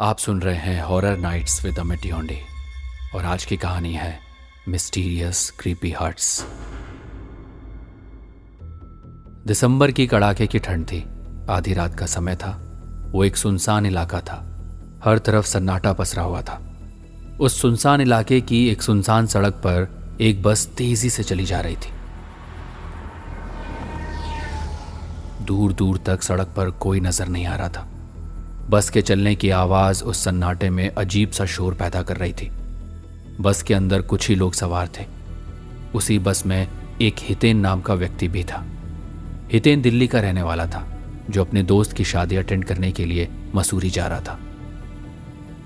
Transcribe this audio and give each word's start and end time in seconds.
आप 0.00 0.18
सुन 0.18 0.42
रहे 0.42 0.56
हैं 0.56 0.82
horror 0.82 1.16
nights 1.16 1.64
with 1.64 1.78
Amit 1.78 2.06
Yonde 2.06 2.40
और 3.14 3.24
आज 3.24 3.44
की 3.44 3.56
कहानी 3.56 3.92
है 3.92 4.18
मिस्टीरियस 4.68 5.50
क्रीपी 5.50 5.90
हर्ट्स 5.92 6.46
दिसंबर 9.46 9.90
की 9.90 10.06
कड़ाके 10.06 10.46
की 10.46 10.58
ठंड 10.58 10.86
थी। 10.86 11.04
आधी 11.50 11.74
रात 11.74 11.94
का 11.94 12.06
समय 12.06 12.36
था। 12.36 12.72
वो 13.12 13.24
एक 13.24 13.36
सुनसान 13.36 13.86
इलाका 13.86 14.20
था। 14.20 14.40
हर 15.04 15.18
तरफ़ 15.18 15.46
सन्नाटा 15.46 15.92
पसरा 15.92 16.22
हुआ 16.22 16.42
था। 16.42 16.76
उस 17.40 17.62
सुनसान 17.62 18.00
इलाके 18.00 18.40
की 18.40 18.68
एक 18.68 18.82
सुनसान 18.82 19.26
सड़क 19.26 19.52
पर 19.52 19.88
एक 20.20 20.42
बस 20.42 20.66
तेज़ी 20.66 21.10
से 21.10 21.22
चली 21.22 21.44
जा 21.44 21.60
रही 21.60 21.76
थी। 21.76 21.92
दूर 25.44 25.72
दूर 25.72 25.98
तक 25.98 26.22
सड़क 26.22 26.54
पर 26.56 26.70
कोई 26.70 27.00
नज़र 27.00 27.28
नहीं 27.28 27.46
आ 27.46 27.56
रहा 27.56 27.68
था। 27.68 27.88
बस 28.70 28.90
के 28.90 29.02
चलने 29.02 29.34
की 29.34 29.50
आवाज़ 29.50 30.04
उस 30.04 30.24
सन्नाटे 30.24 30.70
में 30.70 30.90
अजीब 30.90 31.30
सा 31.30 31.44
शोर 31.44 31.74
पैदा 31.74 32.02
कर 32.02 32.16
रही 32.16 32.32
थी। 32.32 32.50
बस 33.40 33.62
के 33.62 33.74
अंदर 33.74 34.02
कुछ 34.02 34.28
ही 34.28 34.34
लोग 34.34 34.54
सवार 34.54 34.88
थे। 35.00 35.04
उसी 35.94 36.18
बस 36.18 36.46
में 36.46 36.68
एक 37.02 37.14
हितेन 37.18 37.56
नाम 37.56 37.80
का 37.80 37.94
व्यक्ति 37.94 38.28
भी 38.28 38.44
था। 38.44 38.64
हितेन 39.52 39.82
दिल्ली 39.82 40.06
का 40.06 40.20
रहने 40.20 40.42
वाला 40.42 40.66
था, 40.66 40.98
जो 41.30 41.44
अपने 41.44 41.62
दोस्त 41.62 41.92
की 41.92 42.04
शादी 42.04 42.36
अटेंड 42.36 42.64
करने 42.64 42.92
के 42.92 43.04
लिए 43.04 43.28
मसूरी 43.54 43.90
जा 43.90 44.06
रहा 44.06 44.20
था। 44.20 44.40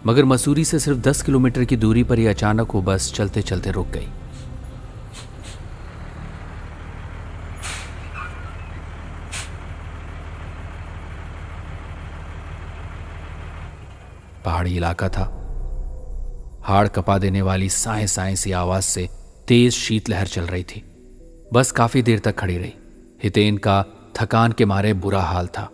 मगर 0.07 0.25
मसूरी 0.25 0.65
से 0.65 0.79
सिर्फ़ 0.79 0.99
दस 0.99 1.23
किलोमीटर 1.23 1.65
की 1.65 1.77
दूरी 1.77 2.05
पर 2.05 2.19
ही 2.19 2.27
अचानक 2.27 2.75
वो 2.75 2.83
बस 2.83 3.13
चलते 3.13 3.43
चलते 3.43 3.71
रुक 3.71 3.89
गई। 3.89 4.07
पहाड़ी 14.49 14.77
इलाका 14.77 15.09
था। 15.09 15.25
हाड़ 16.63 16.87
कपा 16.89 17.19
देने 17.19 17.43
वाली 17.43 17.69
साए 17.69 18.07
साए 18.07 18.37
सी 18.37 18.53
आवाज़ 18.53 18.85
से 18.85 19.09
तेज 19.49 19.73
शीतलहर 19.73 20.27
चल 20.27 20.47
रही 20.47 20.63
थी। 20.63 20.83
बस 21.53 21.71
काफ़ी 21.73 22.03
देर 22.03 22.19
तक 22.19 22.37
खड़ी 22.37 22.57
रही। 22.59 22.73
हितेन 23.23 23.57
का 23.57 23.85
थकान 24.17 24.53
के 24.53 24.65
मारे 24.65 24.93
बुरा 24.95 25.21
हाल 25.23 25.47
था। 25.47 25.71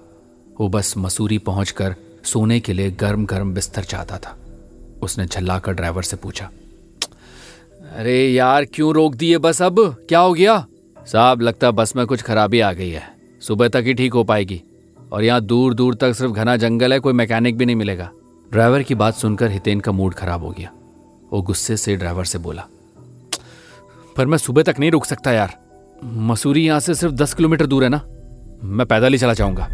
वो 0.60 0.68
बस 0.68 0.94
मसूरी 0.98 1.38
पहुंचकर 1.38 1.94
सोने 2.24 2.58
के 2.60 2.72
लिए 2.72 2.90
गर्म 2.90 3.24
गर्म 3.26 3.52
बिस्तर 3.54 3.84
चाहता 3.84 4.18
था। 4.18 4.36
उसने 5.02 5.26
झल्लाकर 5.26 5.72
ड्राइवर 5.72 6.02
से 6.02 6.16
पूछा, 6.16 6.50
अरे 7.96 8.16
यार, 8.28 8.64
क्यों 8.64 8.92
रोक 8.94 9.14
दिए 9.14 9.38
बस 9.38 9.62
अब? 9.62 9.80
क्या 10.08 10.20
हो 10.20 10.32
गया? 10.32 10.66
साहब, 11.06 11.40
लगता 11.40 11.70
बस 11.70 11.96
में 11.96 12.06
कुछ 12.06 12.22
खराबी 12.22 12.60
आ 12.60 12.72
गई 12.72 12.90
है। 12.90 13.02
सुबह 13.42 13.68
तक 13.68 13.82
ही 13.86 13.94
ठीक 13.94 14.14
हो 14.14 14.24
पाएगी। 14.24 14.62
और 15.12 15.24
यहाँ 15.24 15.40
दूर 15.40 15.74
दूर 15.74 15.94
तक 15.94 16.14
सिर्फ़ 16.14 16.32
घना 16.32 16.56
जंगल 16.56 16.92
है, 16.92 16.98
कोई 16.98 17.12
मैकेनिक 17.12 17.58
भी 17.58 17.66
नहीं 17.66 17.76
मिलेगा। 17.76 18.10
ड्राइवर 18.54 18.82
की 18.82 18.94
बात 18.94 19.14
सुनकर 19.14 19.50
हितेन 19.50 19.80
का 19.80 19.92
मूड 19.92 20.14
खराब 20.14 20.42
हो 20.42 20.50
गया। 20.50 20.70
वो 21.32 21.40
गुस्से 21.42 21.76
से 21.76 21.94
ड्राइवर 21.96 22.24
से 22.24 22.38
बोला, 22.38 22.62
पर 24.16 24.26
मैं 24.26 24.38
सुबह 24.38 24.62
तक 24.62 24.76
नहीं 24.80 24.90
रुक 24.90 25.04
सकता 25.04 25.32
यार। 25.32 25.56
मसूरी 26.04 26.64
यहाँ 26.66 26.80
से 26.80 26.94
सिर्फ़ 26.94 27.14
दस 27.14 27.34
किलोमीटर 27.34 27.66
दूर 27.66 27.84
है 27.84 27.88
ना? 27.88 28.00
मैं 28.64 28.86
पैदल 28.86 29.12
ही 29.12 29.18
चला 29.18 29.32
जाऊँगा। 29.34 29.66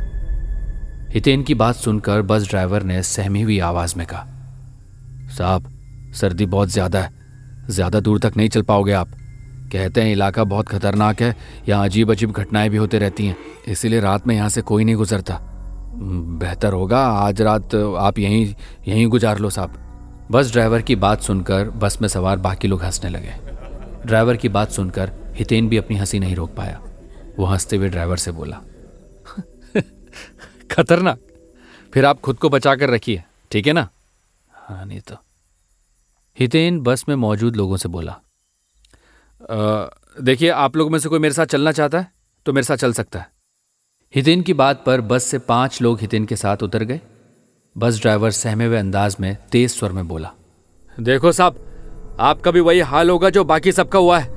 हितेन 1.11 1.43
की 1.43 1.55
बात 1.55 1.75
सुनकर 1.77 2.23
बस 2.23 2.49
ड्राइवर 2.49 2.83
ने 2.83 3.03
सहमी 3.03 3.43
हुई 3.43 3.59
आवाज़ 3.61 3.95
में 3.99 4.07
कहा, 4.07 4.27
साहब, 5.31 5.71
सर्दी 6.15 6.47
बहुत 6.47 6.69
ज़्यादा 6.71 7.01
है। 7.01 7.13
ज़्यादा 7.71 8.01
दूर 8.01 8.19
तक 8.19 8.37
नहीं 8.37 8.49
चल 8.49 8.63
पाओगे 8.63 8.93
आप। 8.95 9.11
कहते 9.73 10.03
हैं 10.03 10.13
इलाका 10.13 10.45
बहुत 10.47 10.69
खतरनाक 10.69 11.23
है। 11.23 11.35
यहाँ 11.69 11.85
अजीब 11.85 12.11
अजीब 12.11 12.33
घटनाएँ 12.33 12.71
भी 12.71 12.77
होती 12.77 12.99
रहती 12.99 13.27
हैं। 13.27 13.37
इसीलिए 13.69 14.01
रात 14.01 14.27
में 14.27 14.35
यहाँ 14.35 14.49
से 14.49 14.63
कोई 14.63 14.85
नहीं 14.85 14.97
गुजरता। 14.97 15.41
बेहतर 15.93 16.73
होगा। 16.73 17.05
आज 17.07 17.43
रात 17.43 17.75
आप 17.75 18.19
यहीं 18.19 18.55
यहीं 18.89 19.07
गुजार 19.07 19.39
लो 19.39 19.51
साहब। 19.51 20.29
बस 20.31 20.53
ड्राइवर 20.53 20.83
की 20.83 20.97
बात 20.97 21.23
सुनकर 21.23 21.71
बस 21.71 21.99
में 22.03 22.09
सवार 22.09 22.37
बाकी 22.37 22.69
लोग 22.69 22.83
हंसने 22.83 23.11
लगे। 23.11 23.35
ड्राइवर 24.07 24.37
की 24.37 24.49
बात 24.49 24.71
सुनकर 24.71 25.13
हितेन 25.35 25.69
भी 25.69 25.77
अपनी 25.77 25.97
हँसी 25.97 26.19
नहीं 26.19 26.37
रोक 26.37 26.55
पाया। 26.55 26.81
वो 27.39 27.45
हँसते 27.45 27.77
हुए 27.77 27.89
ड्राइवर 27.89 28.17
से 28.17 28.33
बोला, 28.33 28.61
खतरनाक। 30.71 31.19
फिर 31.95 32.05
आप 32.05 32.21
खुद 32.21 32.39
को 32.39 32.49
बचा 32.49 32.75
कर 32.75 32.91
रखिए, 32.91 33.23
ठीक 33.51 33.67
है 33.67 33.73
ना? 33.73 33.89
हाँ 34.53 34.85
नहीं 34.87 35.01
तो। 35.01 35.17
हितेन 36.39 36.81
बस 36.81 37.05
में 37.09 37.17
मौजूद 37.17 37.57
लोगों 37.57 37.77
से 37.77 37.89
बोला 37.89 38.17
देखिए, 40.23 40.49
आप 40.51 40.77
लोगों 40.77 40.91
में 40.91 40.99
से 40.99 41.09
कोई 41.09 41.19
मेरे 41.19 41.35
साथ 41.35 41.47
चलना 41.47 41.73
चाहता 41.73 41.99
है 41.99 42.13
तो 42.47 42.53
मेरे 42.53 42.65
साथ 42.65 42.77
चल 42.77 42.93
सकता 42.93 43.19
है। 43.19 43.40
हितेन 44.15 44.41
की 44.43 44.55
बात 44.55 44.83
पर 44.87 45.01
बस 45.01 45.25
से 45.25 45.39
पाँच 45.39 45.83
लोग 45.83 46.01
हितेन 46.01 46.25
के 46.25 46.37
साथ 46.37 46.63
उतर 46.63 46.83
गए। 46.85 47.01
बस 47.79 48.01
ड्राइवर 48.01 48.31
सहमे 48.31 48.67
हुए 48.67 48.77
अंदाज 48.77 49.17
में 49.21 49.37
तेज 49.53 49.71
स्वर 49.71 49.93
में 49.93 50.09
बोला 50.09 50.31
देखो 51.01 51.33
साहब 51.33 52.17
आपका 52.21 52.51
भी 52.51 52.61
वही 52.61 52.81
हाल 52.81 53.11
होगा 53.11 53.31
जो 53.31 53.45
बाकी 53.45 53.73
सबका 53.73 53.99
हुआ 53.99 54.19
है। 54.19 54.31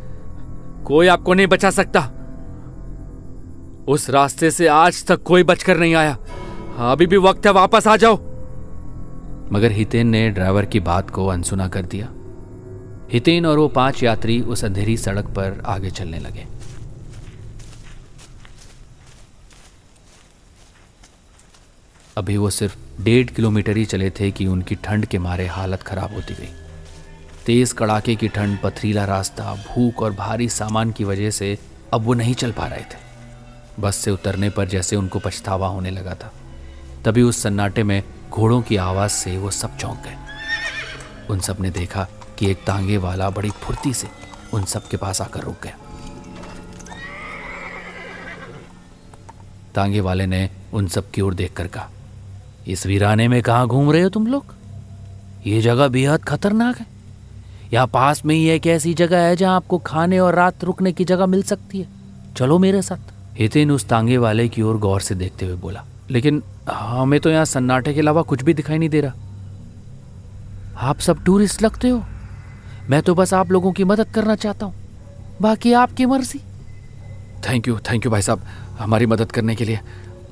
कोई 0.84 1.08
आपको 1.08 1.34
नहीं 1.34 1.48
बचा 1.48 1.70
सकता। 1.70 2.00
उस 3.88 4.10
रास्ते 4.10 4.52
से 4.52 4.68
आज 4.68 5.06
तक 5.06 5.24
कोई 5.24 5.44
बचकर 5.44 5.78
नहीं 5.78 5.96
आया। 5.96 6.18
अभी 6.92 7.06
भी 7.06 7.18
वक्त 7.18 7.46
है 7.46 7.52
वापस 7.52 7.88
आ 7.88 7.96
जाओ। 7.96 8.16
मगर 9.54 9.72
हितेन 9.72 10.08
ने 10.08 10.30
ड्राइवर 10.30 10.66
की 10.66 10.80
बात 10.80 11.10
को 11.10 11.28
अनसुना 11.28 11.68
कर 11.68 11.86
दिया। 11.86 12.10
हितेन 13.12 13.46
और 13.46 13.58
वो 13.58 13.68
पाँच 13.68 14.04
यात्री 14.04 14.42
उस 14.42 14.66
अंधेरी 14.66 14.98
सड़क 14.98 15.26
पर 15.26 15.62
आगे 15.66 15.92
चलने 15.92 16.20
लगे। 16.20 16.53
अभी 22.18 22.36
वो 22.38 22.50
सिर्फ़ 22.50 22.76
डेढ़ 23.02 23.28
किलोमीटर 23.28 23.78
ही 23.78 23.86
चले 23.86 24.10
थे 24.10 24.30
कि 24.32 24.46
उनकी 24.48 24.76
ठंड 24.76 25.06
के 25.06 25.18
मारे 25.18 25.46
हालत 25.48 25.84
खराब 25.84 26.14
होती 26.14 26.34
गई। 26.34 26.50
तेज 27.46 27.72
कड़ाके 27.74 28.16
की 28.16 28.28
ठंड, 28.28 28.58
पथरीला 28.62 29.06
रास्ता, 29.06 29.54
भूख 29.54 30.02
और 30.04 30.14
भारी 30.14 30.50
सामान 30.50 30.92
की 30.92 31.04
वजह 31.04 31.32
से 31.32 31.58
अब 31.94 32.02
वो 32.02 32.14
नहीं 32.14 32.34
चल 32.34 32.52
पा 32.52 32.68
रहे 32.68 32.82
थे। 32.82 33.82
बस 33.82 33.96
से 33.96 34.12
उतरने 34.12 34.50
पर 34.50 34.68
जैसे 34.68 34.96
उनको 34.96 35.20
पछतावा 35.20 35.68
होने 35.68 35.92
लगा 35.92 36.14
था, 36.14 36.32
तभी 37.06 37.22
उस 37.22 37.42
सन्नाटे 37.44 37.84
में 37.84 38.04
घोड़ों 38.30 38.62
की 38.62 38.76
आवाज़ 38.76 39.12
से 39.12 39.38
वो 39.38 39.52
सब 39.52 39.78
चौंक 39.78 40.04
गए। 40.04 40.18
उन 41.30 41.40
सबने 41.40 41.70
देखा 41.70 42.08
कि 42.40 42.52
एक 42.52 42.64
तांगे 42.64 42.98
वाला 42.98 43.30
बड़ी 43.30 43.50
फुर्ती 43.50 43.94
से 43.94 44.08
उन 44.54 44.64
सब 44.66 44.88
के 44.88 44.98
पास 44.98 45.22
आकर 45.22 45.40
रुक 45.40 45.62
गया। 45.64 45.78
तांगे 49.76 50.02
वाले 50.02 50.26
ने 50.26 50.50
उन 50.74 50.88
सब 50.88 51.12
की 51.12 51.22
ओर 51.22 51.34
देखकर 51.34 51.68
कहा 51.68 51.90
इस 52.68 52.86
वीराने 52.88 53.28
में 53.28 53.42
कहा 53.42 53.66
घूम 53.66 53.92
रहे 53.92 54.02
हो 54.02 54.10
तुम 54.10 54.28
लोग? 54.28 54.54
ये 55.46 55.62
जगह 55.62 55.88
बेहद 55.88 56.24
खतरनाक 56.24 56.78
है। 56.78 56.86
यहाँ 57.74 57.88
पास 57.88 58.26
में 58.26 58.36
ही 58.36 58.48
एक 58.50 58.68
ऐसी 58.68 58.94
जगह 58.94 59.20
है 59.20 59.36
जहाँ 59.36 59.56
आपको 59.56 59.78
खाने 59.80 60.20
और 60.20 60.36
रात 60.36 60.64
रुकने 60.64 60.92
की 60.92 61.06
जगह 61.06 61.26
मिल 61.26 61.44
सकती 61.44 61.80
है। 61.80 61.88
चलो 62.38 62.58
मेरे 62.60 62.82
साथ। 62.82 63.12
हितेन 63.40 63.72
उस 63.72 63.88
तांगे 63.88 64.18
वाले 64.18 64.48
की 64.50 64.62
ओर 64.62 64.78
गौर 64.78 65.02
से 65.02 65.16
देखते 65.16 65.46
हुए 65.46 65.56
बोला, 65.56 65.84
लेकिन 66.12 66.42
हमें 66.70 67.20
तो 67.20 67.30
यहाँ 67.30 67.46
सन्नाटे 67.46 67.94
के 67.94 68.00
अलावा 68.00 68.22
कुछ 68.22 68.44
भी 68.44 68.54
दिखाई 68.54 68.78
नहीं 68.78 68.90
दे 68.90 69.02
रहा। 69.02 69.14
आप 70.82 71.00
सब 71.00 71.24
टूरिस्ट 71.24 71.62
लगते 71.62 71.90
हो। 71.90 72.04
मैं 72.90 73.02
तो 73.02 73.16
बस 73.16 73.34
आप 73.34 73.52
लोगों 73.52 73.72
की 73.72 73.84
मदद 73.84 74.12
करना 74.12 74.36
चाहता 74.36 74.66
हूँ। 74.66 74.74
बाकी 75.42 75.74
आपकी 75.74 76.06
मर्ज़ी। 76.06 76.40
थैंक 77.50 77.68
यू 77.68 77.78
थैंक 77.82 78.06
यू 78.06 78.12
भाई 78.12 78.22
साहब। 78.22 78.46
हमारी 78.80 79.06
मदद 79.06 79.32
करने 79.32 79.56
के 79.56 79.66
लिए 79.66 79.80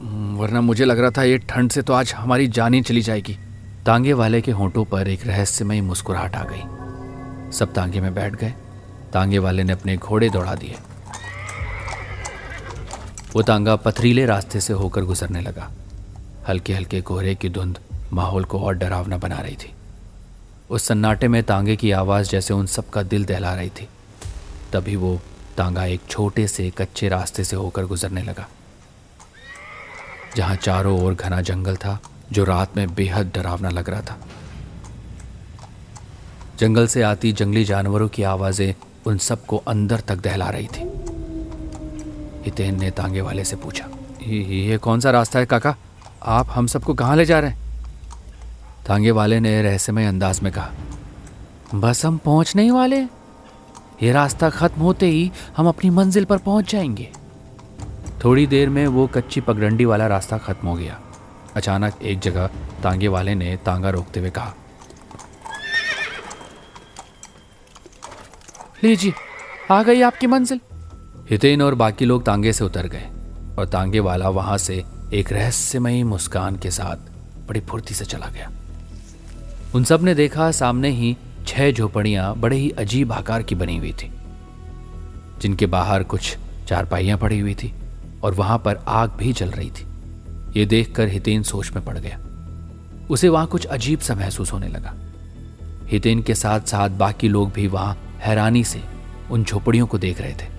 वरना 0.04 0.62
मुझे 0.62 0.86
लग 0.86 1.00
रहा 1.00 1.12
था 1.12 1.24
ये 1.24 1.38
ठंड 1.38 1.72
से 1.72 1.82
तो 1.82 1.94
आज 1.94 2.14
हमारी 2.14 2.48
जान 2.48 2.74
ही 2.74 2.82
चली 2.82 3.02
जाएगी। 3.02 3.38
तांगे 3.86 4.14
वाले 4.14 4.42
के 4.42 4.52
होंठों 4.52 4.86
पर 4.86 5.08
एक 5.08 5.28
रहस्यमयी 5.28 5.82
मुस्कुराहट 5.82 6.36
आ 6.36 6.44
गई। 6.44 7.52
सब 7.52 7.74
तांगे 7.74 8.02
में 8.02 8.14
बैठ 8.14 8.36
गए। 8.36 8.54
तांगे 9.14 9.40
वाले 9.40 9.64
ने 9.64 9.74
अपने 9.74 9.98
घोड़े 9.98 10.30
दौड़ा 10.30 10.56
दिए। 10.56 10.76
वो 13.34 13.42
तांगा 13.42 13.76
पथरीले 13.76 14.26
रास्ते 14.26 14.62
से 14.62 14.74
होकर 14.74 15.02
गुजरने 15.02 15.42
लगा। 15.42 15.72
हल्के 16.48 16.74
हल्के 16.74 17.02
कोहरे 17.02 17.36
की 17.36 17.50
धुंध 17.50 17.80
माहौल 18.14 18.44
को 18.44 18.60
और 18.60 18.74
डरावना 18.74 19.18
बना 19.18 19.40
रही 19.40 19.56
थी। 19.56 19.72
उस 20.70 20.84
सन्नाटे 20.84 21.28
में 21.28 21.44
तांगे 21.44 21.76
की 21.76 21.92
आवाज़ 21.92 22.30
जैसे 22.30 22.54
उन 22.54 22.66
सबका 22.66 23.04
दिल 23.04 23.26
दहला 23.26 23.56
रही 23.56 23.70
थी। 23.70 23.88
तभी 24.74 24.96
वो 24.96 25.22
तांगा 25.58 25.86
एक 25.86 26.02
छोटे 26.10 26.48
से 26.48 26.70
कच्चे 26.70 27.10
रास्ते 27.10 27.44
से 27.44 27.56
होकर 27.56 27.86
गुजरने 27.86 28.22
लगा। 28.22 28.48
जहाँ 30.36 30.56
चारों 30.56 31.00
ओर 31.02 31.14
घना 31.14 31.42
जंगल 31.42 31.76
था, 31.76 32.00
जो 32.32 32.44
रात 32.44 32.78
में 32.78 32.94
बेहद 32.96 33.32
डरावना 33.36 33.70
लग 33.70 33.90
रहा 33.90 34.02
था। 34.02 34.18
जंगल 36.60 36.88
से 36.88 37.02
आती 37.02 37.32
जंगली 37.32 37.64
जानवरों 37.66 38.08
की 38.10 38.24
आवाज़ें 38.24 38.74
उन 39.08 39.18
सबको 39.18 39.58
अंदर 39.58 40.00
तक 40.00 40.16
दहला 40.16 40.50
रही 40.50 40.68
थी। 40.68 40.90
हितेन 42.46 42.80
ने 42.80 42.92
तांगे 42.92 43.22
वाले 43.22 43.44
से 43.46 43.56
पूछा, 43.56 43.88
ये 44.22 44.78
कौन 44.78 45.00
सा 45.00 45.12
रास्ता 45.12 45.40
है 45.40 45.46
काका? 45.46 45.76
आप 46.24 46.48
हम 46.50 46.68
सबको 46.68 46.94
कहाँ 46.94 47.16
ले 47.16 47.26
जा 47.26 47.40
रहे 47.40 47.52
हैं? 47.52 47.60
तांगे 48.88 49.12
वाले 49.12 49.40
ने 49.40 49.62
रहस्यमय 49.62 50.06
अंदाज 50.06 50.40
में 50.40 50.52
कहा, 50.54 50.72
बस 51.76 52.06
हम 52.06 52.18
पहुँचने 52.18 52.64
ही 52.64 52.72
वाले 52.72 53.02
ये 54.04 54.12
रास्ता 54.12 54.50
खत्म 54.50 54.82
होते 54.82 55.08
ही 55.08 55.32
हम 55.58 55.68
अपनी 55.68 55.90
मंजिल 55.90 56.26
पर 56.26 56.38
पहुँच 56.38 56.72
जाएँगे। 56.72 57.12
थोड़ी 58.24 58.46
देर 58.48 58.70
में 58.70 58.86
वो 58.88 59.06
कच्ची 59.08 59.42
पगडंडी 59.42 59.86
वाला 59.86 60.08
रास्ता 60.08 60.38
खत्म 60.38 60.68
हो 60.68 60.76
गया। 60.76 61.00
अचानक 61.56 62.02
एक 62.04 62.20
जगह 62.20 62.48
तांगे 62.84 63.08
वाले 63.08 63.34
ने 63.36 63.56
तांगा 63.66 63.90
रोकते 63.90 64.20
हुए 64.20 64.30
कहा, 64.30 64.54
लीजिए, 68.84 69.14
आ 69.72 69.82
गई 69.84 70.02
आपकी 70.02 70.28
मंजिल। 70.28 70.60
हितेन 71.30 71.62
और 71.62 71.76
बाकी 71.76 72.06
लोग 72.06 72.26
तांगे 72.26 72.54
से 72.54 72.64
उतर 72.66 72.88
गए 72.88 73.10
और 73.58 73.68
तांगे 73.68 74.00
वाला 74.00 74.30
वहाँ 74.30 74.58
से 74.58 74.84
एक 75.14 75.32
रहस्यमयी 75.34 76.04
मुस्कान 76.04 76.56
के 76.56 76.72
साथ 76.72 77.10
बड़ी 77.48 77.60
फुर्ती 77.62 77.94
से 77.94 78.06
चला 78.06 78.28
गया। 78.28 78.50
उन 79.76 79.84
सबने 79.84 80.16
देखा 80.16 80.52
सामने 80.54 80.90
ही 80.92 81.16
छह 81.48 81.72
झोपड़ियाँ 81.72 82.34
बड़े 82.38 82.58
ही 82.58 82.70
अजीब 82.80 83.12
आकार 83.14 83.44
की 83.44 83.56
बनी 83.56 83.78
हुई 83.78 83.94
थी, 83.94 84.12
जिनके 85.42 85.66
बाहर 85.68 86.04
कुछ 86.06 86.36
चारपाइयाँ 86.68 87.18
पड़ी 87.18 87.40
हुई 87.40 87.56
थी। 87.56 87.74
और 88.24 88.34
वहाँ 88.34 88.58
पर 88.58 88.76
आग 88.88 89.12
भी 89.12 89.34
जल 89.34 89.50
रही 89.50 89.70
थी। 89.70 89.86
ये 90.60 90.66
देखकर 90.66 91.08
हितेन 91.08 91.44
सोच 91.44 91.72
में 91.72 91.86
पड़ 91.86 91.98
गया। 91.98 92.20
उसे 93.10 93.30
वहाँ 93.30 93.48
कुछ 93.48 93.66
अजीब 93.66 94.00
सा 94.00 94.16
महसूस 94.16 94.54
होने 94.54 94.68
लगा। 94.68 94.94
हितेन 95.88 96.22
के 96.22 96.36
साथ 96.36 96.60
साथ 96.60 96.90
बाकी 96.90 97.28
लोग 97.28 97.52
भी 97.52 97.68
वहाँ 97.68 97.98
हैरानी 98.20 98.64
से 98.64 98.84
उन 99.32 99.44
झोपड़ियों 99.44 99.88
को 99.88 99.98
देख 99.98 100.22
रहे 100.22 100.34
थे। 100.34 100.50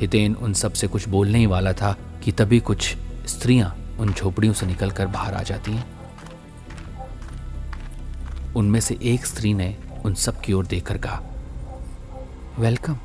हितेन 0.00 0.34
उन 0.34 0.52
सबसे 0.52 0.86
कुछ 0.86 1.08
बोलने 1.08 1.38
ही 1.38 1.46
वाला 1.46 1.72
था 1.72 1.96
कि 2.24 2.32
तभी 2.32 2.60
कुछ 2.60 2.96
स्त्रियाँ 3.26 3.76
उन 4.00 4.12
झोपड़ियों 4.12 4.54
से 4.54 4.66
निकलकर 4.66 5.06
बाहर 5.06 5.34
आ 5.34 5.42
जाती 5.42 5.72
हैं। 5.72 5.86
उनमें 8.56 8.80
से 8.80 8.98
एक 9.02 9.26
स्त्री 9.26 9.54
ने 9.54 9.76
उन 10.04 10.14
सब 10.14 10.40
की 10.40 10.52
ओर 10.52 10.66
देखकर 10.66 10.98
कहा, 10.98 11.22
वेलकम। 12.58 12.98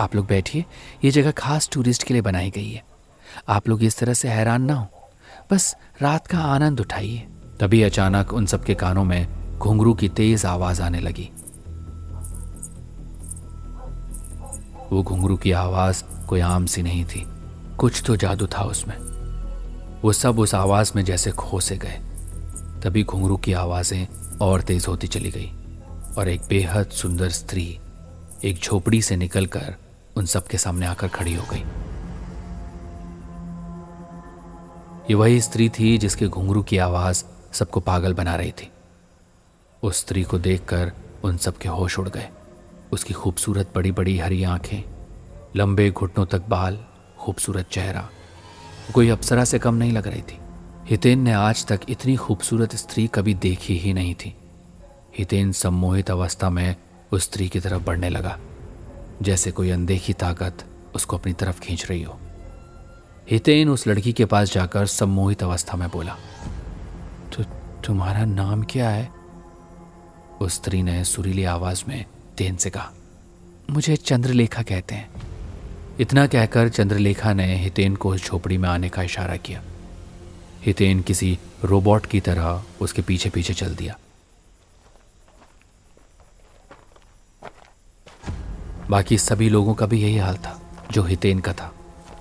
आप 0.00 0.14
लोग 0.16 0.26
बैठिए। 0.26 0.64
ये 1.04 1.10
जगह 1.10 1.30
खास 1.30 1.68
टूरिस्ट 1.72 2.02
के 2.02 2.14
लिए 2.14 2.22
बनाई 2.22 2.50
गई 2.50 2.70
है। 2.70 2.84
आप 3.48 3.68
लोग 3.68 3.84
इस 3.84 3.98
तरह 3.98 4.14
से 4.14 4.28
हैरान 4.28 4.62
ना 4.62 4.74
हो। 4.74 4.86
बस 5.52 5.76
रात 6.02 6.26
का 6.26 6.38
आनंद 6.38 6.80
उठाइए। 6.80 7.26
तभी 7.60 7.82
अचानक 7.82 8.32
उन 8.32 8.46
सबके 8.46 8.74
कानों 8.74 9.04
में 9.04 9.28
घुंघरू 9.58 9.94
की 9.94 10.08
तेज 10.08 10.44
आवाज़ 10.44 10.82
आने 10.82 11.00
लगी। 11.00 11.30
वो 14.92 15.02
घुंघरू 15.02 15.36
की 15.36 15.52
आवाज़ 15.52 16.04
कोई 16.26 16.40
आम 16.40 16.66
सी 16.66 16.82
नहीं 16.82 17.04
थी। 17.04 17.26
कुछ 17.78 18.02
तो 18.06 18.16
जादू 18.16 18.46
था 18.46 18.62
उसमें। 18.62 18.96
वो 20.02 20.12
सब 20.12 20.38
उस 20.38 20.54
आवाज़ 20.54 20.92
में 20.96 21.04
जैसे 21.04 21.30
खो 21.30 21.60
से 21.60 21.76
गए। 21.76 22.00
तभी 22.82 23.04
घुंघरू 23.04 23.36
की 23.36 23.52
आवाज़ें 23.52 24.08
और 24.38 24.60
तेज 24.60 24.86
होती 24.88 25.06
चली 25.06 25.30
गई 25.30 25.52
और 26.18 26.28
एक 26.28 26.42
बेहद 26.48 26.86
सुंदर 26.86 27.28
स्त्री 27.28 27.78
एक 28.44 28.60
झोपड़ी 28.62 29.02
से 29.02 29.16
निकलकर 29.16 29.74
उन 30.16 30.26
सबके 30.26 30.58
सामने 30.58 30.86
आकर 30.86 31.08
खड़ी 31.08 31.34
हो 31.34 31.44
गई। 31.50 31.64
ये 35.10 35.14
वही 35.14 35.40
स्त्री 35.40 35.68
थी 35.68 35.98
जिसके 35.98 36.28
घुंघरू 36.28 36.62
की 36.62 36.78
आवाज़ 36.78 37.24
सबको 37.52 37.80
पागल 37.80 38.14
बना 38.14 38.36
रही 38.36 38.52
थी। 38.52 38.70
उस 39.82 40.00
स्त्री 40.00 40.22
को 40.22 40.38
देखकर 40.38 40.92
उन 41.24 41.36
सबके 41.36 41.68
होश 41.68 41.98
उड़ 41.98 42.08
गए। 42.08 42.28
उसकी 42.92 43.14
खूबसूरत 43.14 43.72
बड़ी 43.74 43.92
बड़ी 43.92 44.18
हरी 44.18 44.44
आँखें, 44.44 44.82
लंबे 45.56 45.90
घुटनों 45.90 46.26
तक 46.26 46.42
बाल, 46.48 46.84
खूबसूरत 47.18 47.68
चेहरा, 47.68 48.08
कोई 48.94 49.08
अप्सरा 49.08 49.44
से 49.44 49.58
कम 49.58 49.74
नहीं 49.74 49.92
लग 49.92 50.06
रही 50.06 50.22
थी। 50.22 50.38
हितेन 50.84 51.18
ने 51.18 51.32
आज 51.32 51.66
तक 51.66 51.80
इतनी 51.88 52.16
खूबसूरत 52.16 52.76
स्त्री 52.76 53.06
कभी 53.06 53.34
देखी 53.34 53.78
ही 53.78 53.92
नहीं 53.92 54.14
थी। 54.14 54.36
हितेन 55.18 55.52
सम्मोहित 55.52 56.10
अवस्था 56.10 56.50
में 56.50 56.76
उस 57.12 57.22
स्त्री 57.22 57.48
की 57.48 57.60
तरफ़ 57.60 57.82
बढ़ने 57.82 58.08
लगा। 58.08 58.38
जैसे 59.22 59.50
कोई 59.50 59.70
अनदेखी 59.70 60.12
ताकत 60.12 60.64
उसको 60.94 61.16
अपनी 61.16 61.32
तरफ़ 61.32 61.60
खींच 61.60 61.86
रही 61.90 62.02
हो। 62.02 62.18
हितेन 63.30 63.68
उस 63.68 63.86
लड़की 63.86 64.12
के 64.12 64.24
पास 64.24 64.52
जाकर 64.52 64.86
सम्मोहित 64.86 65.42
अवस्था 65.42 65.76
में 65.76 65.88
बोला 65.88 66.16
तो 67.32 67.42
तुम्हारा 67.84 68.24
नाम 68.24 68.62
क्या 68.62 68.90
है? 68.90 69.08
उस 70.40 70.54
स्त्री 70.54 70.82
ने 70.82 71.04
सुरीली 71.04 71.44
आवाज़ 71.44 71.84
में 71.88 72.04
तेन 72.38 72.56
से 72.56 72.70
कहा, 72.70 72.92
मुझे 73.70 73.96
चंद्रलेखा 73.96 74.62
कहते 74.62 74.94
हैं। 74.94 75.08
इतना 76.00 76.26
कहकर 76.26 76.68
चंद्रलेखा 76.68 77.32
ने 77.32 77.54
हितेन 77.56 77.96
को 77.96 78.14
उस 78.14 78.26
झोपड़ी 78.26 78.58
में 78.58 78.68
आने 78.68 78.88
का 78.88 79.02
इशारा 79.02 79.36
किया। 79.36 79.62
हितेन 80.62 81.00
किसी 81.00 81.38
रोबोट 81.64 82.06
की 82.06 82.20
तरह 82.20 82.62
उसके 82.80 83.02
पीछे 83.02 83.30
पीछे 83.30 83.54
चल 83.54 83.74
दिया। 83.74 83.98
बाकी 88.90 89.18
सभी 89.18 89.48
लोगों 89.48 89.74
का 89.74 89.86
भी 89.86 90.02
यही 90.02 90.18
हाल 90.18 90.36
था, 90.36 90.60
जो 90.90 91.02
हितेन 91.02 91.38
का 91.38 91.52
था। 91.52 91.74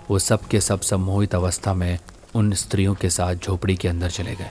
वो 0.09 0.19
सब 0.19 0.41
के 0.41 0.61
सब 0.61 0.81
सम्मोहित 0.81 1.35
अवस्था 1.35 1.73
में 1.73 1.99
उन 2.35 2.53
स्त्रियों 2.53 2.95
के 2.95 3.09
साथ 3.09 3.35
झोपड़ी 3.35 3.75
के 3.75 3.87
अंदर 3.87 4.09
चले 4.09 4.35
गए। 4.35 4.49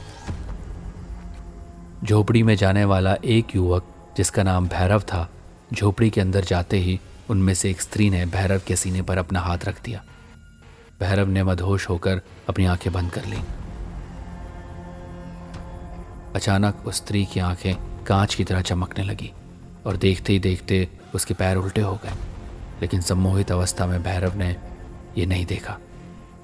झोपड़ी 2.05 2.43
में 2.43 2.57
जाने 2.57 2.85
वाला 2.85 3.17
एक 3.25 3.57
युवक, 3.57 3.85
जिसका 4.17 4.43
नाम 4.43 4.69
भैरव 4.69 5.01
था, 5.01 5.31
झोपड़ी 5.75 6.11
के 6.11 6.21
अंदर 6.21 6.45
जाते 6.45 6.79
ही 6.79 7.01
उनमें 7.31 7.55
से 7.55 7.71
एक 7.71 7.81
स्त्री 7.81 8.11
ने 8.11 8.27
भैरव 8.27 8.61
के 8.67 8.77
सीने 8.77 9.03
पर 9.03 9.19
अपना 9.19 9.41
हाथ 9.41 9.59
रख 9.65 9.83
दिया। 9.85 10.05
भैरव 11.01 11.29
ने 11.29 11.43
मदहोश 11.43 11.89
होकर 11.89 12.21
अपनी 12.49 12.65
आँखें 12.65 12.93
बंद 12.93 13.11
कर 13.11 13.25
ली। 13.25 13.37
अचानक 16.35 16.83
उस 16.87 16.97
स्त्री 16.97 17.25
की 17.25 17.41
आँखें 17.41 18.05
कांच 18.05 18.35
की 18.35 18.45
तरह 18.45 18.61
चमकने 18.61 19.05
लगी 19.05 19.33
और 19.87 19.97
देखते 19.97 20.33
ही 20.33 20.39
देखते 20.39 20.89
उसके 21.15 21.35
पैर 21.35 21.57
उल्टे 21.57 21.81
हो 21.81 21.95
गए, 22.05 22.13
लेकिन 22.81 23.01
सम्मोहित 23.01 23.53
अवस्था 23.53 23.87
में 23.87 24.03
भैरव 24.03 24.37
ने 24.37 24.57
यह 25.19 25.27
नहीं 25.27 25.47
देखा। 25.47 25.79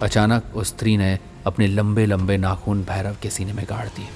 अचानक 0.02 0.56
उस 0.56 0.68
स्त्री 0.68 0.96
ने 0.96 1.18
अपने 1.46 1.66
लंबे 1.66 2.06
लंबे 2.06 2.36
नाखून 2.36 2.82
भैरव 2.84 3.16
के 3.22 3.30
सीने 3.30 3.52
में 3.52 3.64
गाड़ 3.70 3.86
दिए। 3.88 4.08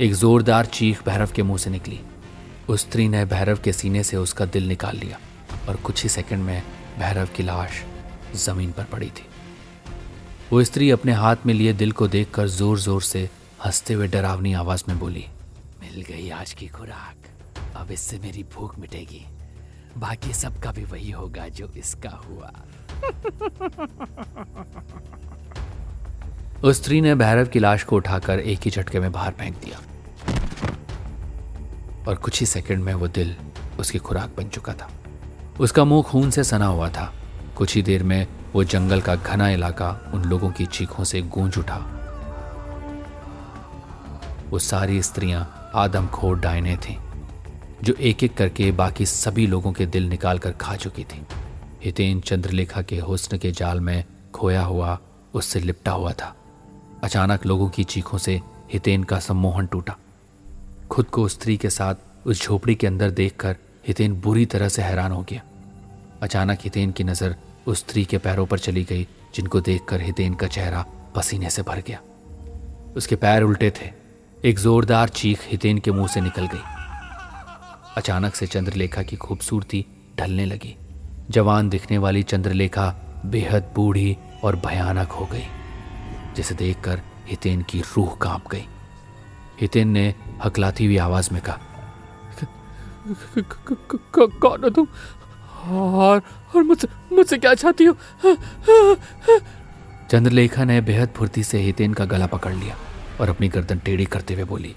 एक 0.00 0.14
जोरदार 0.14 0.66
चीख 0.66 1.02
भैरव 1.06 1.30
के 1.36 1.42
मुँह 1.42 1.58
से 1.58 1.70
निकली। 1.70 2.00
उस 2.68 2.80
स्त्री 2.80 3.08
ने 3.08 3.24
भैरव 3.24 3.58
के 3.64 3.72
सीने 3.72 4.02
से 4.02 4.16
उसका 4.16 4.44
दिल 4.46 4.68
निकाल 4.68 4.96
लिया 4.96 5.18
और 5.68 5.76
कुछ 5.76 6.02
ही 6.02 6.08
सेकंड 6.08 6.44
में 6.44 6.62
भैरव 6.98 7.28
की 7.36 7.42
लाश 7.42 7.82
ज़मीन 8.36 8.72
पर 8.72 8.84
पड़ी 8.84 9.06
थी। 9.08 9.26
वो 10.52 10.62
स्त्री 10.64 10.90
अपने 10.90 11.12
हाथ 11.12 11.46
में 11.46 11.54
लिए 11.54 11.72
दिल 11.72 11.92
को 11.92 12.08
देखकर 12.08 12.48
ज़ोर 12.48 12.78
ज़ोर 12.78 13.02
से 13.02 13.28
हँसते 13.64 13.94
हुए 13.94 14.06
डरावनी 14.06 14.52
आवाज़ 14.54 14.84
में 14.88 14.98
बोली 14.98 15.24
मिल 15.98 16.06
गई 16.06 16.30
आज 16.30 16.52
की 16.52 16.66
खुराक। 16.66 17.16
अब 17.76 17.90
इससे 17.90 18.18
मेरी 18.18 18.42
भूख 18.42 18.78
मिटेगी। 18.78 19.26
बाकी 19.98 20.32
सबका 20.32 20.72
भी 20.72 20.84
वही 20.84 21.10
होगा 21.10 21.48
जो 21.48 21.66
इसका 21.66 22.10
हुआ। 22.10 22.52
उस 26.64 26.82
स्त्री 26.82 27.00
ने 27.00 27.14
भैरव 27.14 27.46
की 27.46 27.58
लाश 27.58 27.84
को 27.84 27.96
उठाकर 27.96 28.40
एक 28.40 28.58
ही 28.58 28.70
झटके 28.70 29.00
में 29.00 29.12
बाहर 29.12 29.32
फेंक 29.32 29.56
दिया। 29.56 29.78
और 32.08 32.14
कुछ 32.14 32.40
ही 32.40 32.46
सेकंड 32.46 32.84
में 32.84 32.94
वो 32.94 33.08
दिल 33.08 33.36
उसकी 33.80 33.98
खुराक 33.98 34.34
बन 34.36 34.48
चुका 34.48 34.72
था। 34.72 34.90
उसका 35.60 35.84
मुँह 35.84 36.02
खून 36.02 36.30
से 36.30 36.44
सना 36.44 36.66
हुआ 36.66 36.88
था। 36.88 37.14
कुछ 37.56 37.74
ही 37.74 37.82
देर 37.82 38.02
में 38.02 38.26
वो 38.52 38.64
जंगल 38.64 39.00
का 39.00 39.14
घना 39.14 39.48
इलाका 39.48 40.10
उन 40.14 40.22
लोगों 40.22 40.50
की 40.50 40.66
चीखों 40.66 41.04
से 41.04 41.22
गूंज 41.22 41.58
उठा। 41.58 41.94
वो 44.50 44.58
सारी 44.58 45.02
स्त्रियाँ 45.02 45.54
आदमखोर 45.78 46.38
डायने 46.40 46.76
थीं, 46.76 46.96
जो 47.82 47.94
एक 47.94 48.22
एक 48.24 48.34
करके 48.34 48.70
बाकी 48.72 49.06
सभी 49.06 49.46
लोगों 49.46 49.72
के 49.72 49.86
दिल 49.86 50.08
निकाल 50.08 50.38
कर 50.38 50.52
खा 50.52 50.76
चुकी 50.76 51.04
थी। 51.04 51.20
हितेन 51.84 52.20
चंद्रलेखा 52.20 52.82
के 52.82 52.98
हुस्न 52.98 53.38
के 53.38 53.50
जाल 53.52 53.80
में 53.80 54.04
खोया 54.34 54.62
हुआ, 54.62 54.98
उससे 55.34 55.60
लिपटा 55.60 55.92
हुआ 55.92 56.12
था। 56.12 56.34
अचानक 57.02 57.46
लोगों 57.46 57.68
की 57.68 57.84
चीखों 57.84 58.18
से 58.18 58.40
हितेन 58.72 59.04
का 59.04 59.18
सम्मोहन 59.18 59.66
टूटा। 59.66 59.96
खुद 60.90 61.06
को 61.06 61.26
स्त्री 61.28 61.56
के 61.56 61.70
साथ 61.70 62.26
उस 62.26 62.42
झोपड़ी 62.42 62.74
के 62.74 62.86
अंदर 62.86 63.10
देखकर 63.10 63.56
हितेन 63.88 64.20
बुरी 64.20 64.46
तरह 64.46 64.68
से 64.68 64.82
हैरान 64.82 65.12
हो 65.12 65.22
गया। 65.22 65.42
अचानक 66.22 66.58
हितेन 66.64 66.92
की 66.92 67.04
नज़र 67.04 67.36
उस 67.66 67.78
स्त्री 67.78 68.04
के 68.04 68.18
पैरों 68.18 68.46
पर 68.46 68.58
चली 68.58 68.84
गई, 68.84 69.06
जिनको 69.34 69.60
देखकर 69.60 70.00
हितेन 70.00 70.34
का 70.34 70.46
चेहरा 70.46 70.84
पसीने 71.14 71.50
से 71.50 71.62
भर 71.62 71.82
गया। 71.86 72.00
उसके 72.96 73.16
पैर 73.16 73.42
उल्टे 73.42 73.70
थे। 73.70 73.97
एक 74.44 74.58
जोरदार 74.58 75.08
चीख 75.08 75.40
हितेन 75.46 75.78
के 75.78 75.92
मुँह 75.92 76.08
से 76.08 76.20
निकल 76.20 76.46
गई। 76.46 76.60
अचानक 77.96 78.34
से 78.34 78.46
चंद्रलेखा 78.46 79.02
की 79.02 79.16
खूबसूरती 79.16 79.84
ढलने 80.18 80.44
लगी। 80.44 80.74
जवान 81.30 81.68
दिखने 81.68 81.98
वाली 81.98 82.22
चंद्रलेखा 82.22 82.86
बेहद 83.26 83.72
बूढ़ी 83.76 84.16
और 84.44 84.56
भयानक 84.56 85.12
हो 85.12 85.24
गई, 85.32 85.44
जिसे 86.36 86.54
देखकर 86.54 87.00
हितेन 87.28 87.62
की 87.62 87.80
रूह 87.80 88.14
काँप 88.22 88.48
गई। 88.50 88.64
हितेन 89.60 89.88
ने 89.88 90.14
हकलाती 90.44 90.86
हुई 90.86 90.96
आवाज़ 90.96 91.32
में 91.32 91.42
कहा 91.42 91.58
कौन 94.40 94.64
हो 94.64 94.70
तुम? 94.70 94.86
और 95.68 96.22
और 96.56 96.62
मुझसे 96.62 96.88
मुझसे 97.12 97.38
क्या 97.38 97.54
चाहती 97.54 97.84
हो। 97.84 97.96
चंद्रलेखा 100.10 100.64
ने 100.64 100.80
बेहद 100.80 101.08
फुर्ती 101.08 101.42
से 101.44 101.58
हितेन 101.58 101.92
का 101.92 102.04
गला 102.04 102.26
पकड़ 102.26 102.54
लिया। 102.54 102.76
और 103.20 103.28
अपनी 103.28 103.48
गर्दन 103.48 103.78
टेढ़ी 103.84 104.04
करते 104.06 104.34
हुए 104.34 104.44
बोली, 104.44 104.74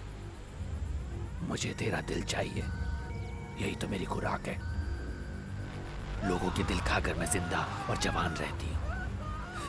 मुझे 1.50 1.70
तेरा 1.80 2.02
दिल 2.08 2.22
चाहिए। 2.26 2.64
यही 3.62 3.76
तो 3.76 3.88
मेरी 3.88 4.06
खुराक 4.06 4.48
है। 4.48 4.58
लोगों 6.24 6.50
के 6.52 6.64
दिल 6.64 6.80
खाकर 6.88 7.16
मैं 7.16 7.26
ज़िंदा 7.32 7.68
और 7.90 7.98
जवान 8.00 8.34
रहती 8.36 8.68
हूँ। 8.68 8.80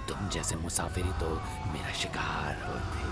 तुम 0.08 0.28
जैसे 0.28 0.56
मुसाफिरी 0.56 1.12
तो 1.20 1.28
मेरा 1.72 1.92
शिकार 1.94 2.56
होते 2.66 3.10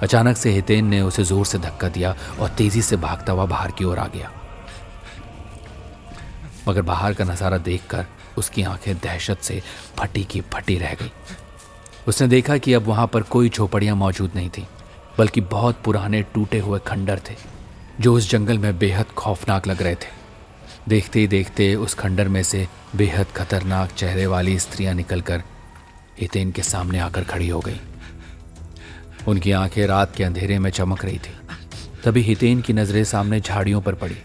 अचानक 0.00 0.36
से 0.36 0.50
हितेन 0.50 0.86
ने 0.86 1.00
उसे 1.02 1.24
ज़ोर 1.24 1.46
से 1.46 1.58
धक्का 1.58 1.88
दिया 1.88 2.14
और 2.40 2.48
तेज़ी 2.58 2.82
से 2.82 2.96
भागता 2.98 3.32
हुआ 3.32 3.44
बाहर 3.46 3.70
की 3.70 3.84
ओर 3.84 3.98
आ 3.98 4.06
गया। 4.08 4.30
मगर 6.68 6.82
बाहर 6.82 7.14
का 7.14 7.24
नज़ारा 7.24 7.58
देखकर 7.60 8.06
उसकी 8.38 8.62
आँखें 8.62 8.94
दहशत 8.94 9.38
से 9.38 9.62
फटी 9.98 10.24
की 10.24 10.40
फटी 10.40 10.78
रह 10.78 10.94
गई। 10.94 11.10
उसने 12.08 12.28
देखा 12.28 12.56
कि 12.56 12.72
अब 12.72 12.82
वहाँ 12.82 13.06
पर 13.06 13.22
कोई 13.22 13.48
झोपड़ियाँ 13.48 13.96
मौजूद 13.96 14.32
नहीं 14.34 14.50
थी, 14.50 14.66
बल्कि 15.18 15.40
बहुत 15.40 15.82
पुराने 15.84 16.22
टूटे 16.22 16.58
हुए 16.58 16.78
खंडर 16.86 17.20
थे, 17.30 17.34
जो 18.00 18.14
उस 18.14 18.30
जंगल 18.30 18.58
में 18.58 18.78
बेहद 18.78 19.06
खौफनाक 19.06 19.66
लग 19.66 19.82
रहे 19.82 19.94
थे। 19.94 20.18
देखते 20.88 21.20
ही 21.20 21.26
देखते 21.26 21.74
उस 21.74 21.94
खंडर 21.94 22.28
में 22.28 22.42
से 22.42 22.66
बेहद 22.96 23.26
खतरनाक 23.26 23.90
चेहरे 23.90 24.26
वाली 24.26 24.58
स्त्रियाँ 24.58 24.94
निकलकर 24.94 25.42
हितेन 26.20 26.52
के 26.52 26.62
सामने 26.62 26.98
आकर 26.98 27.24
खड़ी 27.24 27.48
हो 27.48 27.60
गई। 27.60 27.80
उनकी 29.28 29.52
आँखें 29.52 29.86
रात 29.86 30.16
के 30.16 30.24
अंधेरे 30.24 30.58
में 30.58 30.70
चमक 30.70 31.04
रही 31.04 31.18
थी। 31.18 31.34
तभी 32.04 32.22
हितेन 32.22 32.60
की 32.60 32.72
नज़रें 32.72 33.04
सामने 33.04 33.40
झाड़ियों 33.40 33.80
पर 33.80 33.94
पड़ी। 33.94 34.16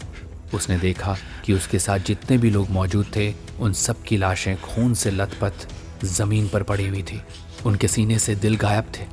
उसने 0.54 0.78
देखा 0.78 1.16
कि 1.44 1.52
उसके 1.52 1.78
साथ 1.78 1.98
जितने 1.98 2.38
भी 2.38 2.50
लोग 2.50 2.70
मौजूद 2.70 3.06
थे, 3.16 3.34
उन 3.60 3.72
सब 3.72 4.02
की 4.02 4.16
लाशें 4.16 4.60
खून 4.60 4.94
से 4.94 5.10
लथपथ 5.10 5.68
ज़मीन 6.04 6.48
पर 6.48 6.62
पड़ी 6.62 6.88
हुई 6.88 7.02
थी। 7.02 7.22
उनके 7.66 7.88
सीने 7.88 8.18
से 8.18 8.34
दिल 8.34 8.56
गायब 8.56 8.84
थे। 8.98 9.04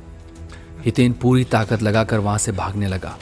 हितेन 0.84 1.12
पूरी 1.12 1.44
ताकत 1.44 1.82
लगाकर 1.82 2.18
वहाँ 2.18 2.38
से 2.38 2.52
भागने 2.52 2.86
लगा। 2.86 3.18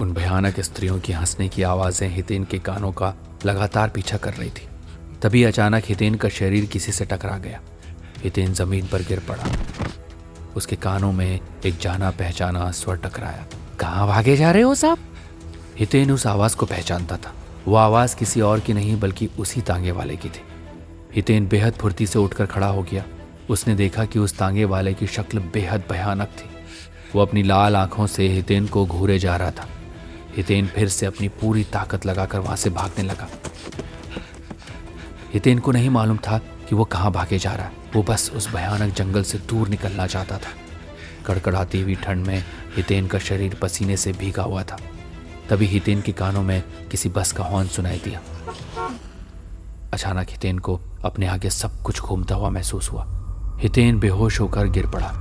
उन 0.00 0.12
भयानक 0.12 0.60
स्त्रियों 0.60 1.00
की 1.00 1.12
हंसने 1.12 1.48
की 1.48 1.62
आवाज़ें 1.62 2.08
हितेन 2.08 2.44
के 2.44 2.58
कानों 2.58 2.92
का 2.92 3.14
लगातार 3.46 3.88
पीछा 3.88 4.16
कर 4.16 4.34
रही 4.34 4.50
थी। 4.50 4.68
तभी 5.22 5.44
अचानक 5.44 5.82
हितेन 5.86 6.14
का 6.14 6.28
शरीर 6.28 6.64
किसी 6.64 6.92
से 6.92 7.04
टकरा 7.04 7.38
गया। 7.38 7.60
हितेन 8.24 8.52
ज़मीन 8.52 8.86
पर 8.86 9.02
गिर 9.02 9.18
पड़ा। 9.18 9.44
उसके 10.56 10.76
कानों 10.76 11.12
में 11.12 11.40
एक 11.66 11.78
जाना 11.78 12.10
पहचाना 12.10 12.70
स्वर 12.70 12.96
टकराया। 12.96 13.46
कहाँ 13.80 14.06
भागे 14.06 14.36
जा 14.36 14.50
रहे 14.50 14.62
हो 14.62 14.74
साहब? 14.74 14.98
हितेन 15.78 16.10
उस 16.10 16.26
आवाज़ 16.26 16.56
को 16.56 16.66
पहचानता 16.66 17.16
था। 17.16 17.34
वो 17.66 17.76
आवाज़ 17.76 18.16
किसी 18.16 18.40
और 18.40 18.60
की 18.60 18.72
नहीं, 18.72 19.00
बल्कि 19.00 19.28
उसी 19.38 19.60
तांगे 19.60 19.90
वाले 19.90 20.16
की 20.16 20.28
थी। 20.28 20.40
हितेन 21.14 21.48
बेहद 21.48 21.72
फुर्ती 21.72 22.06
से 22.06 22.18
उठकर 22.18 22.46
खड़ा 22.46 22.66
हो 22.66 22.82
गया। 22.82 23.04
उसने 23.50 23.74
देखा 23.74 24.04
कि 24.04 24.18
उस 24.18 24.38
तांगे 24.38 24.64
वाले 24.64 24.94
की 24.94 25.06
शक्ल 25.06 25.38
बेहद 25.38 25.84
भयानक 25.90 26.28
थी। 26.28 26.50
वो 27.14 27.22
अपनी 27.22 27.42
लाल 27.42 27.76
आँखों 27.76 28.06
से 28.06 28.28
हितेन 28.28 28.66
को 28.66 28.86
घूरे 28.86 29.18
जा 29.18 29.36
रहा 29.36 29.50
था। 29.50 29.68
हितेन 30.36 30.66
फिर 30.66 30.88
से 30.88 31.06
अपनी 31.06 31.28
पूरी 31.28 31.64
ताकत 31.64 32.06
लगाकर 32.06 32.38
वहाँ 32.38 32.56
से 32.56 32.70
भागने 32.70 33.04
लगा। 33.04 33.28
हितेन 35.34 35.58
को 35.58 35.72
नहीं 35.72 35.90
मालूम 35.90 36.16
था 36.16 36.38
कि 36.38 36.74
वो 36.74 36.84
कहाँ 36.84 37.12
भागे 37.12 37.38
जा 37.38 37.54
रहा 37.54 37.66
है। 37.66 37.72
वो 37.94 38.02
बस 38.02 38.32
उस 38.34 38.54
भयानक 38.54 38.94
जंगल 38.94 39.22
से 39.22 39.38
दूर 39.38 39.68
निकलना 39.68 40.06
चाहता 40.06 40.38
था। 40.38 40.50
कड़कड़ाती 41.26 41.80
हुई 41.80 41.94
ठंड 41.94 42.26
में 42.26 42.44
हितेन 42.76 43.06
का 43.06 43.18
शरीर 43.18 43.54
पसीने 43.54 43.96
से 43.96 44.12
भीगा 44.12 44.42
हुआ 44.42 44.62
था। 44.62 44.78
तभी 45.48 45.66
हितेन 45.66 46.00
के 46.00 46.12
कानों 46.12 46.42
में 46.42 46.62
किसी 46.90 47.08
बस 47.08 47.32
का 47.32 47.44
हॉर्न 47.44 47.68
सुनाई 47.68 47.98
दिया। 48.04 48.20
अचानक 49.92 50.26
हितेन 50.30 50.58
को 50.58 50.80
अपने 51.04 51.26
आगे 51.26 51.50
सब 51.50 51.82
कुछ 51.82 52.00
घूमता 52.00 52.34
हुआ 52.34 52.50
महसूस 52.50 52.92
हुआ। 52.92 53.06
हितेन 53.58 53.98
बेहोश 54.00 54.40
होकर 54.40 54.66
गिर 54.66 54.86
पड़ा। 54.86 55.14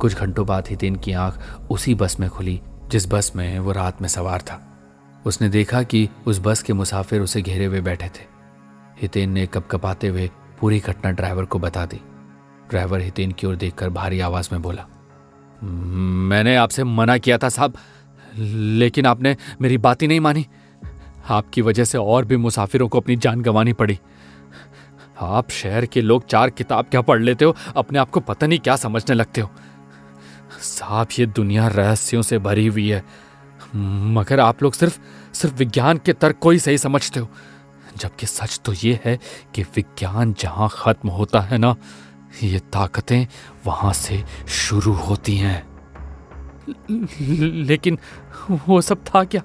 कुछ 0.00 0.14
घंटों 0.14 0.46
बाद 0.46 0.68
हितेन 0.68 0.96
की 0.96 1.12
आँख 1.12 1.60
उसी 1.70 1.94
बस 1.94 2.20
में 2.20 2.30
खुली, 2.30 2.60
जिस 2.90 3.08
बस 3.08 3.32
में 3.36 3.58
वो 3.58 3.72
रात 3.72 4.02
में 4.02 4.08
सवार 4.08 4.40
था। 4.40 4.78
उसने 5.26 5.48
देखा 5.48 5.82
कि 5.82 6.08
उस 6.26 6.38
बस 6.38 6.62
के 6.62 6.72
मुसाफिर 6.72 7.20
उसे 7.20 7.42
घेरे 7.42 7.64
हुए 7.64 7.80
बैठे 7.80 8.06
थे। 8.06 8.26
हितेन 9.02 9.30
ने 9.30 9.46
कपकपाते 9.46 10.08
हुए 10.08 10.30
पूरी 10.60 10.80
घटना 10.80 11.10
ड्राइवर 11.10 11.44
को 11.44 11.58
बता 11.58 11.86
दी। 11.86 12.00
ड्राइवर 12.70 13.00
हितेन 13.00 13.32
की 13.32 13.46
ओर 13.46 13.56
देखकर 13.56 13.88
भारी 13.90 14.20
आवाज़ 14.20 14.48
में 14.52 14.62
बोला 14.62 14.86
मैंने 15.62 16.56
आपसे 16.56 16.84
मना 16.84 17.18
किया 17.18 17.38
था 17.38 17.48
साहब, 17.48 17.74
लेकिन 18.38 19.06
आपने 19.06 19.36
मेरी 19.60 19.78
बात 19.78 20.02
ही 20.02 20.06
नहीं 20.06 20.20
मानी। 20.20 20.46
आपकी 21.28 21.62
वजह 21.62 21.84
से 21.84 21.98
और 21.98 22.24
भी 22.24 22.36
मुसाफिरों 22.36 22.88
को 22.88 23.00
अपनी 23.00 23.16
जान 23.16 23.40
गंवानी 23.40 23.72
पड़ी। 23.72 23.98
आप 25.20 25.50
शहर 25.50 25.86
के 25.86 26.00
लोग 26.00 26.26
चार 26.26 26.50
किताब 26.50 26.84
क्या 26.84 27.00
पढ़ 27.00 27.20
लेते 27.20 27.44
हो, 27.44 27.56
अपने 27.76 27.98
आप 27.98 28.10
को 28.10 28.20
पता 28.20 28.46
नहीं 28.46 28.58
क्या 28.58 28.76
समझने 28.76 29.16
लगते 29.16 29.40
हो। 29.40 29.50
साहब, 30.60 31.06
ये 31.18 31.26
दुनिया 31.26 31.68
रहस्यों 31.68 32.22
से 32.22 32.38
भरी 32.38 32.66
हुई 32.66 32.88
है। 32.88 33.04
मगर 33.76 34.40
आप 34.40 34.62
लोग 34.62 34.72
सिर्फ़ 34.72 34.98
सिर्फ़ 35.34 35.56
विज्ञान 35.56 35.98
के 35.98 36.12
तर्क 36.12 36.38
को 36.38 36.50
ही 36.50 36.58
सही 36.58 36.78
समझते 36.78 37.20
हो। 37.20 37.28
जबकि 37.96 38.26
सच 38.26 38.60
तो 38.64 38.72
ये 38.72 39.00
है 39.04 39.18
कि 39.54 39.62
विज्ञान 39.62 40.34
जहाँ 40.40 40.68
खत्म 40.72 41.08
होता 41.08 41.40
है 41.40 41.58
ना 41.58 41.76
ये 42.42 42.58
ताकतें 42.58 43.26
वहाँ 43.66 43.92
से 43.92 44.22
शुरू 44.48 44.92
होती 44.92 45.36
हैं। 45.36 45.66
लेकिन 47.66 47.98
वो 48.68 48.80
सब 48.80 49.04
था 49.04 49.24
क्या? 49.24 49.42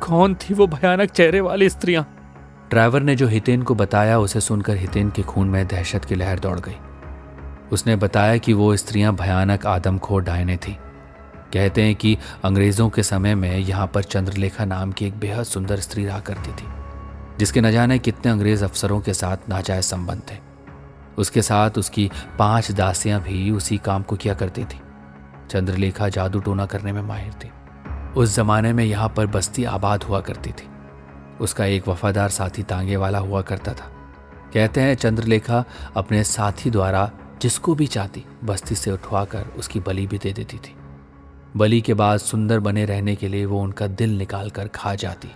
कौन 0.00 0.34
थी 0.34 0.54
वो 0.54 0.66
भयानक 0.66 1.10
चेहरे 1.10 1.40
वाली 1.40 1.68
स्त्रियाँ? 1.68 2.06
ड्राइवर 2.70 3.02
ने 3.02 3.16
जो 3.16 3.26
हितेन 3.26 3.62
को 3.62 3.74
बताया, 3.74 4.18
उसे 4.18 4.40
सुनकर 4.40 4.76
हितेन 4.76 5.10
के 5.10 5.22
खून 5.22 5.48
में 5.48 5.66
दहशत 5.66 6.04
की 6.04 6.14
लहर 6.14 6.38
दौड़ 6.38 6.60
गई। 6.60 6.76
उसने 7.72 7.96
बताया 7.96 8.36
कि 8.36 8.52
वो 8.52 8.76
स्त्रियाँ 8.76 9.14
भयानक 9.14 9.66
आदमखोर 9.66 10.22
डायने 10.22 10.56
थी। 10.56 10.76
कहते 11.52 11.82
हैं 11.82 11.94
कि 11.94 12.16
अंग्रेज़ों 12.44 12.88
के 12.90 13.02
समय 13.02 13.34
में 13.34 13.58
यहाँ 13.58 13.86
पर 13.86 14.02
चंद्रलेखा 14.02 14.64
नाम 14.64 14.92
की 14.92 15.06
एक 15.06 15.18
बेहद 15.18 15.44
सुंदर 15.44 15.80
स्त्री 15.80 16.04
रहा 16.06 16.20
करती 16.20 16.52
थी, 16.52 16.68
जिसके 17.38 17.60
न 17.60 17.72
जाने 17.72 17.98
कितने 17.98 18.32
अंग्रेज़ 18.32 18.64
अफसरों 18.64 19.00
के 19.00 19.14
साथ 19.14 19.48
नाजायज 19.48 19.84
संबंध 19.84 20.22
थे। 20.30 20.49
उसके 21.20 21.42
साथ 21.42 21.70
उसकी 21.78 22.10
पाँच 22.38 22.72
दासियाँ 22.72 23.20
भी 23.22 23.50
उसी 23.50 23.78
काम 23.78 24.02
को 24.02 24.16
किया 24.16 24.34
करती 24.34 24.64
थी। 24.64 24.80
चंद्रलेखा 25.50 26.08
जादू 26.08 26.40
टोना 26.40 26.66
करने 26.66 26.92
में 26.92 27.02
माहिर 27.02 27.32
थी। 27.32 27.50
उस 28.16 28.36
जमाने 28.36 28.72
में 28.72 28.84
यहाँ 28.84 29.08
पर 29.08 29.26
बस्ती 29.26 29.64
आबाद 29.64 30.02
हुआ 30.02 30.20
करती 30.20 30.50
थी। 30.50 30.68
उसका 31.40 31.64
एक 31.64 31.88
वफादार 31.88 32.28
साथी 32.28 32.62
तांगे 32.62 32.96
वाला 32.96 33.18
हुआ 33.18 33.42
करता 33.42 33.72
था। 33.72 33.90
कहते 34.54 34.80
हैं 34.80 34.94
चंद्रलेखा 34.94 35.64
अपने 35.96 36.24
साथी 36.24 36.70
द्वारा 36.70 37.10
जिसको 37.42 37.74
भी 37.74 37.86
चाहती, 37.86 38.24
बस्ती 38.44 38.74
से 38.74 38.92
उठवाकर 38.92 39.46
उसकी 39.58 39.80
बलि 39.80 40.06
भी 40.06 40.18
दे 40.18 40.32
देती 40.32 40.56
थी। 40.56 40.76
बलि 41.56 41.80
के 41.80 41.94
बाद 41.94 42.18
सुंदर 42.18 42.60
बने 42.60 42.84
रहने 42.84 43.14
के 43.14 43.28
लिए 43.28 43.44
वो 43.44 43.60
उनका 43.60 43.86
दिल 43.86 44.18
निकाल 44.18 44.50
कर 44.50 44.68
खा 44.68 44.94
जाती। 44.94 45.28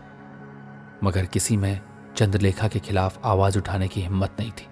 मगर 1.05 1.25
किसी 1.25 1.57
में 1.57 1.81
चंद्रलेखा 2.17 2.69
के 2.69 2.79
खिलाफ 2.79 3.19
आवाज़ 3.25 3.59
उठाने 3.59 3.89
की 3.89 4.01
हिम्मत 4.01 4.37
नहीं 4.41 4.51
थी। 4.51 4.67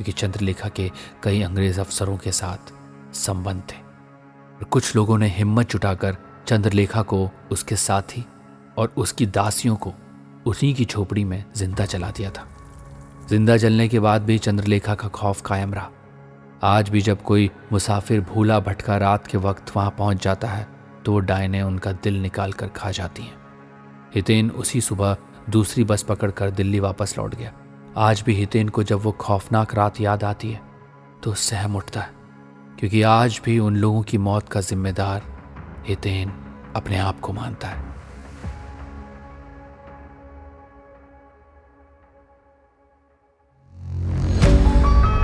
क्योंकि 0.00 0.12
चंद्रलेखा 0.12 0.68
के 0.68 0.90
कई 1.22 1.40
अंग्रेज़ 1.42 1.80
अफसरों 1.80 2.16
के 2.16 2.30
साथ 2.32 2.72
संबंध 3.14 3.62
थे। 3.62 3.76
और 3.76 4.64
कुछ 4.64 4.94
लोगों 4.96 5.18
ने 5.18 5.28
हिम्मत 5.28 5.70
जुटाकर 5.70 6.16
चंद्रलेखा 6.46 7.02
को 7.02 7.18
उसके 7.52 7.76
साथी 7.76 8.24
और 8.78 8.92
उसकी 8.96 9.26
दासियों 9.28 9.76
को 9.76 9.92
उसी 10.46 10.72
की 10.74 10.84
झोपड़ी 10.84 11.24
में 11.24 11.44
ज़िंदा 11.56 11.84
जला 11.84 12.10
दिया 12.10 12.30
था। 12.30 12.46
ज़िंदा 13.28 13.56
जलने 13.56 13.88
के 13.88 14.00
बाद 14.00 14.22
भी 14.22 14.38
चंद्रलेखा 14.38 14.94
का 14.94 15.08
खौफ 15.10 15.42
कायम 15.42 15.74
रहा। 15.74 15.90
आज 16.64 16.88
भी 16.88 17.00
जब 17.02 17.22
कोई 17.22 17.50
मुसाफिर 17.72 18.20
भूला 18.24 18.60
भटका 18.60 18.96
रात 18.96 19.26
के 19.26 19.38
वक्त 19.38 19.76
वहाँ 19.76 19.94
पहुँच 19.98 20.22
जाता 20.24 20.48
है 20.48 20.66
तो 21.04 21.12
वो 21.12 21.18
डायने 21.20 21.62
उनका 21.62 21.92
दिल 21.94 22.20
निकाल 22.22 22.52
कर 22.52 22.68
खा 22.68 22.90
जाती 22.90 23.22
हैं। 23.22 23.38
हितेन 24.14 24.50
उसी 24.50 24.80
सुबह 24.80 25.16
दूसरी 25.50 25.84
बस 25.84 26.02
पकड़कर 26.02 26.50
दिल्ली 26.50 26.80
वापस 26.80 27.14
लौट 27.18 27.34
गया। 27.34 27.52
आज 27.96 28.22
भी 28.26 28.34
हितेन 28.34 28.68
को 28.68 28.82
जब 28.82 29.00
वो 29.02 29.10
खौफनाक 29.12 29.74
रात 29.74 30.00
याद 30.00 30.24
आती 30.24 30.50
है 30.52 30.60
तो 31.22 31.32
सहम 31.34 31.76
उठता 31.76 32.00
है, 32.00 32.10
क्योंकि 32.78 33.02
आज 33.02 33.40
भी 33.44 33.58
उन 33.58 33.76
लोगों 33.76 34.02
की 34.02 34.18
मौत 34.18 34.48
का 34.48 34.60
जिम्मेदार 34.60 35.22
हितेन 35.88 36.32
अपने 36.76 36.98
आप 36.98 37.20
को 37.20 37.32
मानता 37.32 37.68
है। 37.68 37.88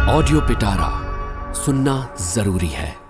ऑडियो 0.09 0.41
पिटारा 0.41 1.53
सुनना 1.55 2.17
ज़रूरी 2.21 2.69
है। 2.69 3.06